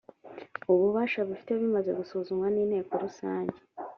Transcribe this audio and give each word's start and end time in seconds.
ububasha 0.71 1.19
bifite 1.27 1.51
bimaze 1.61 1.91
gusuzumwa 1.99 2.47
ninteko 2.53 2.91
rusange 3.03 3.57